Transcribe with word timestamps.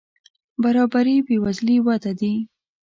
برابري 0.63 1.15
بې 1.25 1.35
وزلي 1.43 1.77
وده 1.87 2.11
دي. 2.19 2.33